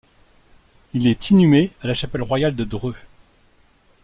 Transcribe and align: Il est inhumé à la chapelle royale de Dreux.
Il 0.95 1.05
est 1.05 1.29
inhumé 1.29 1.69
à 1.83 1.85
la 1.85 1.93
chapelle 1.93 2.23
royale 2.23 2.55
de 2.55 2.63
Dreux. 2.63 2.95